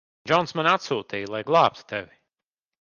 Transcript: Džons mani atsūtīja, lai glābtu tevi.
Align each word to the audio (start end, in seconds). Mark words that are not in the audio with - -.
Džons 0.29 0.55
mani 0.59 0.71
atsūtīja, 0.77 1.29
lai 1.35 1.43
glābtu 1.53 1.89
tevi. 1.95 2.21